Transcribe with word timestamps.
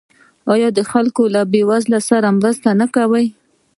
آیا 0.53 0.69
خلک 0.91 1.15
له 1.33 1.41
بې 1.51 1.61
وزلو 1.69 1.99
سره 2.09 2.35
مرسته 2.39 2.69
نه 2.81 2.87
کوي؟ 2.95 3.25